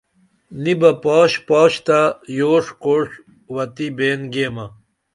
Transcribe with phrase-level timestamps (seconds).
[0.61, 1.99] نی بہ پاش پاش تہ
[2.37, 3.07] یوݜ کوݜ
[3.53, 4.65] وتی بین گیمہ